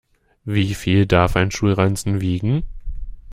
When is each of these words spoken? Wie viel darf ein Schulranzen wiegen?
Wie 0.45 0.73
viel 0.73 1.05
darf 1.05 1.35
ein 1.35 1.51
Schulranzen 1.51 2.21
wiegen? 2.21 2.63